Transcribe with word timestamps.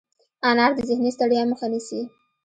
انار 0.49 0.71
د 0.77 0.79
ذهني 0.89 1.11
ستړیا 1.15 1.43
مخه 1.51 1.67
نیسي. 1.73 2.01